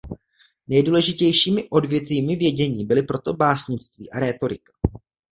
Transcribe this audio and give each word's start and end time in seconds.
Nejdůležitějšími 0.67 1.67
odvětvími 1.69 2.35
vědění 2.35 2.85
byly 2.85 3.03
proto 3.03 3.33
básnictví 3.33 4.11
a 4.11 4.19
rétorika. 4.19 4.71